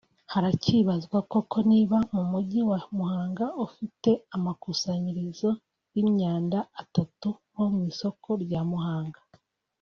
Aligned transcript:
Haracyibazwa 0.31 1.17
koko 1.31 1.57
niba 1.71 1.97
mu 2.13 2.23
Mujyi 2.31 2.61
wa 2.69 2.79
Muhanga 2.97 3.45
ufite 3.65 4.11
amakusanyirizo 4.35 5.49
y’imyanda 5.95 6.59
atatu 6.81 7.29
nko 7.51 7.63
ku 7.77 7.81
isoko 7.91 8.29
rya 8.43 8.61
Muhanga 8.71 9.19